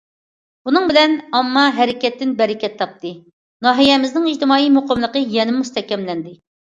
[0.67, 3.11] بۇنىڭ بىلەن ئامما ھەرىكەتتىن بەرىكەت تاپتى،
[3.67, 6.35] ناھىيەمىزنىڭ ئىجتىمائىي مۇقىملىقى يەنىمۇ مۇستەھكەملەندى.